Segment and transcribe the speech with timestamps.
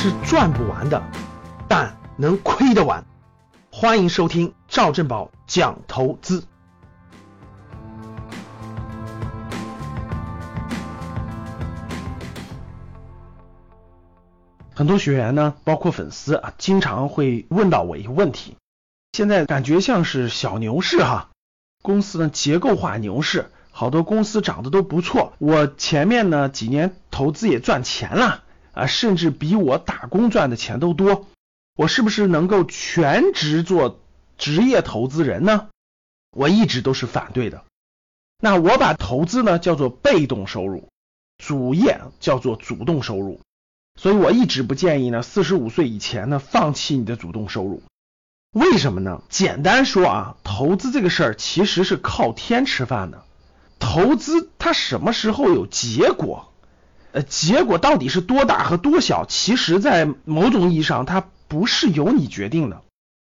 [0.00, 1.02] 是赚不完的，
[1.66, 3.04] 但能亏得完。
[3.72, 6.44] 欢迎收听赵正宝讲投资。
[14.72, 18.56] 很多学员呢，包括粉丝啊，经常会问到我一个问题：
[19.14, 21.30] 现在感觉像是小牛市哈，
[21.82, 25.32] 公司呢结构化牛市，好多公司涨得都不错。
[25.38, 28.44] 我前面呢几年投资也赚钱了
[28.78, 31.26] 啊，甚至比我打工赚的钱都多。
[31.76, 34.00] 我是不是能够全职做
[34.36, 35.68] 职业投资人呢？
[36.36, 37.64] 我一直都是反对的。
[38.40, 40.88] 那我把投资呢叫做被动收入，
[41.38, 43.40] 主业叫做主动收入。
[44.00, 47.82] 所以我一直不建议呢，四十五岁以前呢放弃你的主动收入。
[48.52, 49.22] 为什么呢？
[49.28, 53.24] 简单说啊，投资这个事儿其实是靠天吃饭的。
[53.78, 56.52] 投资它什么时候有结果？
[57.12, 59.24] 呃，结果到底是多大和多小？
[59.26, 62.82] 其实，在某种意义上，它不是由你决定的，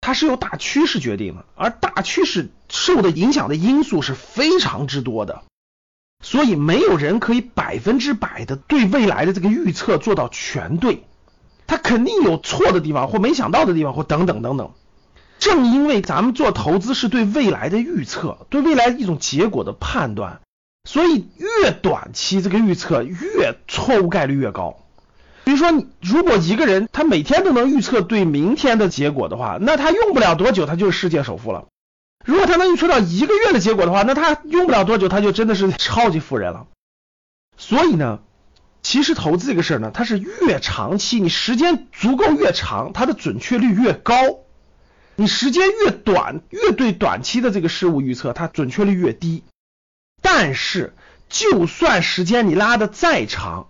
[0.00, 1.44] 它是由大趋势决定的。
[1.54, 5.42] 而大趋势受的影响的因素是非常之多的。
[6.20, 11.04] 所以没有人可以百分之百的对未来的这个预测做到全对，
[11.68, 14.72] 他肯定有错的地方或没想到的地方或等等等等。
[15.38, 20.40] 正因为咱们做投资是对未来的预测，对未来一种结果的判断，
[20.88, 24.78] 所以越短期这个预测越错误概率越高。
[25.44, 31.66] 比如说，如果一个人他每天都能预测对明天的结果的话，那他用不了多久他就是世界首富了。
[32.24, 36.66] 如果他能预测到一个月的结果的话，那他用不了多久，他就真的是超级富人了。
[37.58, 38.20] 所以呢，
[38.80, 44.14] 其实投资这个事儿呢，它是越长期，你时间足够越长，它的准确率越高；
[45.16, 49.42] 你时间越短，越对短期的这个事物预测，它准确率越低。
[50.20, 50.94] 但是，
[51.28, 53.68] 就算时间你拉的再长，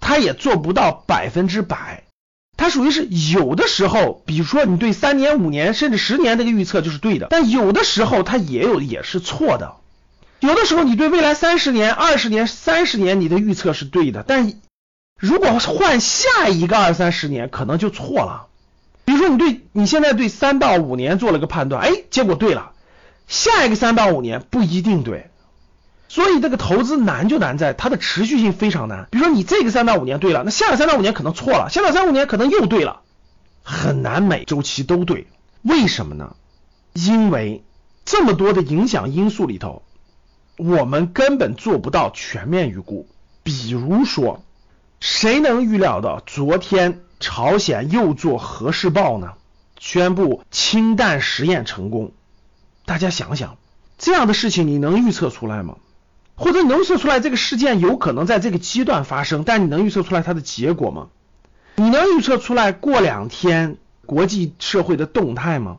[0.00, 2.04] 它也做不到百分之百。
[2.56, 9.76] 它属于是有的时候，比如说你对三年、五年甚至十年这个预测就是对的，但有的时候它也有也是错的。
[10.40, 14.54] 有的时候你对未来三十年、二十年、三十年你的预测是对的，但
[15.20, 18.46] 如果换下一个二三十年，可能就错了。
[19.04, 22.72] 比如说你对你现在对三到五年做了个判断，哎，结果对了，
[23.28, 25.30] 下一个三到五年不一定对。
[26.16, 29.06] 所以这个投资难就难在它的持续性非常难。
[29.10, 33.02] 比如说你这个三到五年对了，那下个三到五年可能错了，下个三五年可能又对了，
[33.62, 35.26] 很难每周期都对。
[35.60, 36.34] 为什么呢？
[36.94, 37.62] 因为
[38.06, 39.82] 这么多的影响因素里头，
[40.56, 43.06] 我们根本做不到全面预估。
[43.42, 44.42] 比如说，
[45.00, 49.34] 谁能预料到昨天朝鲜又做核试爆呢？
[49.78, 52.12] 宣布氢弹实验成功，
[52.86, 53.58] 大家想想，
[53.98, 55.76] 这样的事情你能预测出来吗？
[56.36, 61.08] 或者你能预测出来这个事件有可能在这个阶段发生，但你能预测出来它的结果吗？
[61.76, 65.78] 你能预测出来过两天国际社会的动态吗？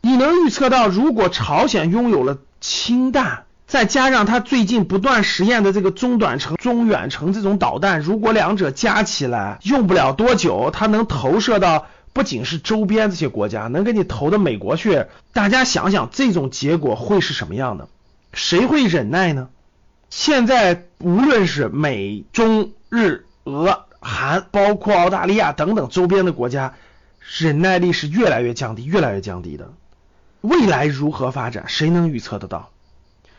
[0.00, 15.04] 你能预测到如果朝鲜拥有了氢弹，再加上它最近不断实验的这个中短程、中远程这种导弹，如果两者加起来用不了多久，它能投射到不仅是周边这些国家，能给你投到美国去？
[15.32, 17.88] 大家想想这种结果会是什么样的？
[18.32, 19.48] 谁会忍耐呢？
[20.10, 26.74] 现在无论是美、中、日、俄、韩，包括澳大利亚等等周边的国家，
[27.38, 29.72] 忍耐力是越来越降低，越来越降低的。
[30.40, 32.70] 未来如何发展，谁能预测得到？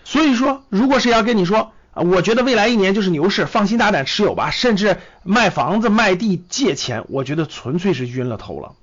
[0.06, 8.76] 所以说，如果谁要跟你说啊，我觉得未来一年就是牛市，放心大胆持有吧，甚至卖房子、卖地借钱，我觉得纯粹是晕了头了。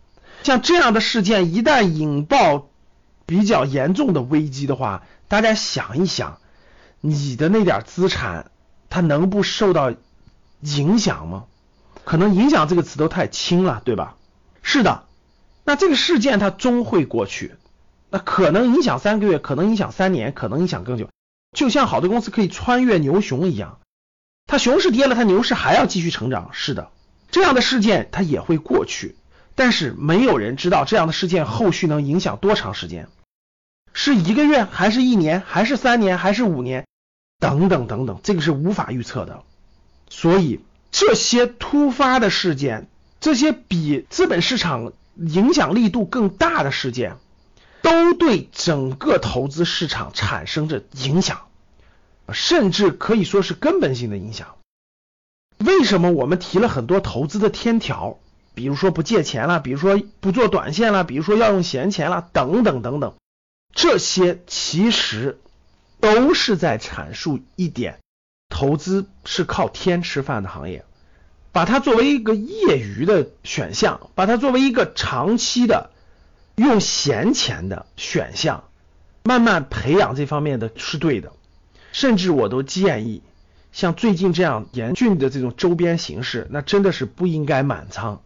[0.43, 2.69] 像这样的事件一旦引爆
[3.25, 6.39] 比较严重的危机的话，大家想一想。
[7.01, 8.51] 你的那点资产，
[8.91, 9.93] 它能不受到
[10.61, 11.45] 影响吗？
[12.05, 14.17] 可能影响这个词都太轻了，对吧？
[14.63, 15.05] 是的，
[15.65, 17.55] 那这个事件它终会过去，
[18.11, 21.09] 那可能影响三个月，可能影响三年，可能影响更久。
[21.57, 23.79] 就像好的公司可以穿越牛熊一样，
[24.47, 26.51] 它熊市跌了，它牛市还要继续成长。
[26.53, 26.91] 是的，
[27.31, 29.17] 这样的事件它也会过去，
[29.55, 33.09] 但是没有人知道这样的事件后续能影响多长时间。
[33.93, 36.87] 是一个月，还是一年，还是三年，还是五年，
[37.39, 39.43] 等等等等，这个是无法预测的。
[40.09, 42.89] 所以这些突发的事件，
[43.21, 47.17] 这些比资本市场影响力度更大的事件，
[47.83, 51.43] 都对整个投资市场产生着影响，
[52.33, 54.57] 甚至可以说是根本性的影响。
[55.59, 58.19] 为什么我们提了很多投资的天条？
[58.55, 63.15] 比如说不借钱了，比如说不做短线了，比如说要用闲钱了，等等等等。
[63.73, 65.39] 这些其实
[66.01, 67.99] 都是在阐述一点：
[68.49, 70.85] 投资是靠天吃饭的行业。
[71.51, 75.91] 把它作为一个业余的选项，把它作为一个长期的
[76.55, 78.65] 用闲钱的选项，
[79.25, 81.33] 慢慢培养这方面的是对的。
[81.91, 83.23] 甚至我都建议，
[83.73, 88.23] 像最近这样严峻的这种周边形势，那真的是不应该满仓，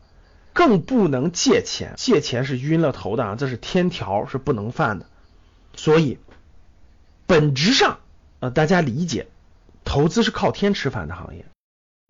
[0.52, 5.06] 更不能借钱，借钱是晕了头的啊，这是天条，是不能犯的。
[5.74, 6.18] 所以，
[7.32, 7.98] 本质上，
[8.40, 9.26] 呃，大家理解，
[9.86, 11.46] 投资是靠天吃饭的行业，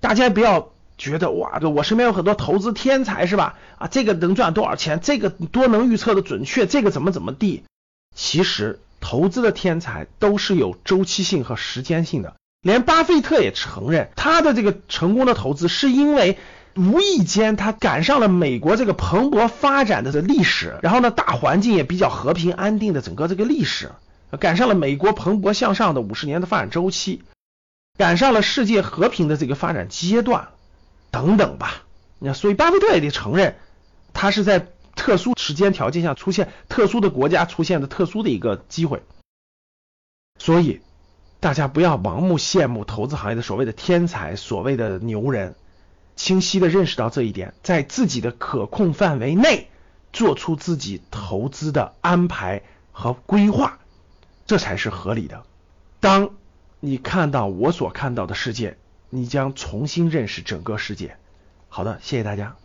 [0.01, 3.57] 大家不要觉得哇，我身边有很多投资天才是吧？
[3.79, 4.99] 啊，这个能赚多少钱？
[5.01, 6.67] 这个多能预测的准确？
[6.67, 7.63] 这个怎么怎么地？
[8.17, 8.81] 其实。
[9.05, 16.39] 投资的天才都是有周期性和时间性的，连巴菲特也承认，他的这个成功的投资是因为
[16.77, 23.91] 无意间他赶上了美国这个蓬勃发展的这历史，然后呢，大环境也比较和平安定的整个这个历史，
[24.39, 27.23] 赶上了美国蓬勃向上的五十年的发展周期，
[27.97, 30.49] 赶上了世界和平的这个发展阶段
[31.11, 31.83] 等等吧。
[32.19, 33.57] 那所以巴菲特也得承认，
[34.13, 34.69] 他是在。
[34.95, 39.03] 特殊时间条件下出现特殊的国家出现的特殊的一个机会，
[40.39, 40.83] 所以
[41.41, 45.57] 大家不要盲目羡慕投资行业的所谓的天才、所谓的牛人，
[46.15, 49.71] 清晰的认识到这一点，在自己的可控范围内
[50.13, 52.63] 做出自己投资的安排
[52.93, 53.79] 和规划，
[54.47, 55.45] 这才是合理的。
[56.01, 56.31] 当
[56.81, 58.77] 你看到我所看到的世界，
[59.11, 61.17] 你将重新认识整个世界。
[61.69, 62.57] 好的，谢谢大家。